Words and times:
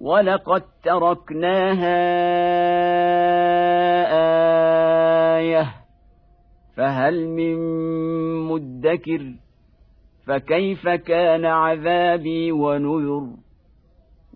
ولقد 0.00 0.62
تركناها 0.84 1.96
إيه 5.38 5.66
فهل 6.76 7.28
من 7.28 7.56
مدكر 8.48 9.32
فكيف 10.26 10.88
كان 10.88 11.44
عذابي 11.44 12.52
ونذر 12.52 13.26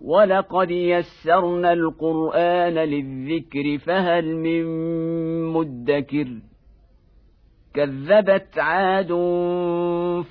ولقد 0.00 0.70
يسرنا 0.70 1.72
القران 1.72 2.74
للذكر 2.74 3.78
فهل 3.78 4.36
من 4.36 4.64
مدكر 5.52 6.28
كذبت 7.74 8.58
عاد 8.58 9.12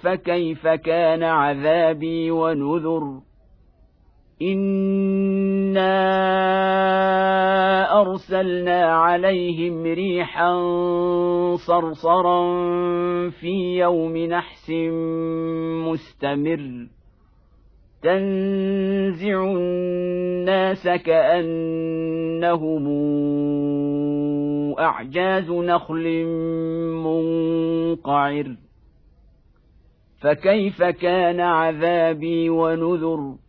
فكيف 0.01 0.67
كان 0.67 1.23
عذابي 1.23 2.31
ونذر 2.31 3.22
انا 4.42 5.90
ارسلنا 8.02 8.86
عليهم 8.86 9.84
ريحا 9.84 10.56
صرصرا 11.56 12.40
في 13.30 13.78
يوم 13.78 14.18
نحس 14.18 14.70
مستمر 15.90 16.88
تنزع 18.04 19.44
الناس 19.44 20.88
كانهم 20.88 22.86
اعجاز 24.80 25.52
نخل 25.52 26.26
منقعر 27.04 28.56
فكيف 30.22 30.84
كان 30.84 31.40
عذابي 31.40 32.50
ونذر 32.50 33.49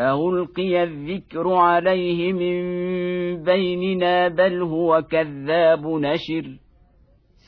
ألقي 0.00 0.82
الذكر 0.82 1.52
عليه 1.52 2.32
من 2.32 2.62
بيننا 3.42 4.28
بل 4.28 4.62
هو 4.62 5.02
كذاب 5.02 5.86
نشر 5.86 6.58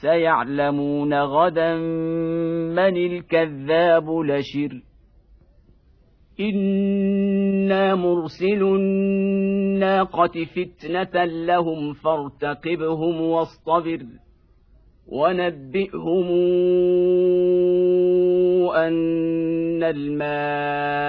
سيعلمون 0.00 1.14
غدا 1.14 1.76
من 2.74 2.96
الكذاب 2.96 4.10
لشر 4.10 4.82
أنا 6.40 7.94
مرسل 7.94 8.62
الناقه 8.62 10.44
فتنه 10.44 11.24
لهم 11.24 11.92
فارتقبهم 11.92 13.20
واصطبر 13.20 14.02
ونبئهم 15.06 16.28
ان 18.76 19.82
الماء 19.82 21.08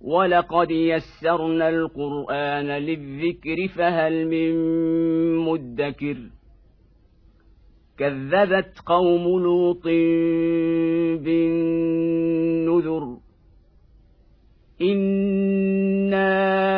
ولقد 0.00 0.70
يسرنا 0.70 1.68
القران 1.68 2.66
للذكر 2.66 3.68
فهل 3.68 4.26
من 4.26 4.54
مدكر 5.36 6.16
كذبت 7.98 8.78
قوم 8.86 9.42
لوط 9.42 9.84
بالنذر 11.24 13.18
أنا 14.80 16.77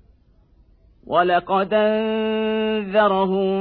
ولقد 1.07 1.73
انذرهم 1.73 3.51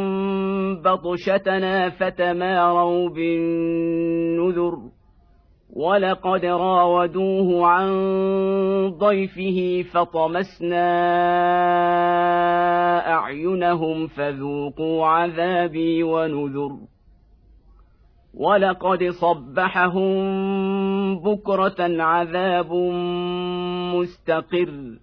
بطشتنا 0.83 1.91
فتماروا 1.91 3.09
بالنذر 3.09 4.79
ولقد 5.77 6.45
راودوه 6.45 7.67
عن 7.67 7.91
ضيفه 8.99 9.85
فطمسنا 9.93 10.89
اعينهم 13.13 14.07
فذوقوا 14.07 15.07
عذابي 15.07 16.03
ونذر 16.03 16.77
ولقد 18.35 19.05
صبحهم 19.05 20.13
بكره 21.21 22.03
عذاب 22.03 22.73
مستقر 23.95 24.99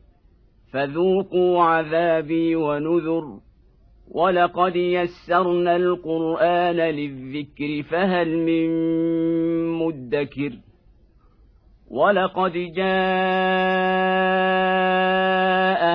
فذوقوا 0.73 1.63
عذابي 1.63 2.55
ونذر. 2.55 3.39
ولقد 4.11 4.75
يسرنا 4.75 5.75
القران 5.75 6.75
للذكر 6.75 7.83
فهل 7.91 8.37
من 8.37 8.69
مدكر. 9.69 10.51
ولقد 11.91 12.51
جاء 12.51 12.87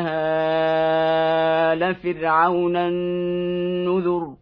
هال 0.01 1.95
فرعون 1.95 2.77
النذر. 2.77 4.42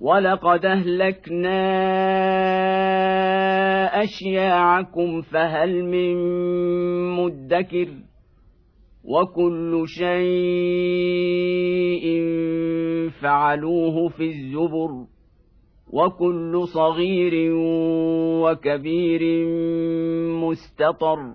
ولقد 0.00 0.64
اهلكنا 0.66 1.60
اشياعكم 4.02 5.20
فهل 5.22 5.84
من 5.84 6.16
مدكر 7.16 7.88
وكل 9.04 9.84
شيء 9.86 10.20
فعلوه 13.22 14.08
في 14.08 14.24
الزبر 14.24 15.06
وكل 15.92 16.62
صغير 16.74 17.52
وكبير 18.42 19.46
مستطر 20.34 21.34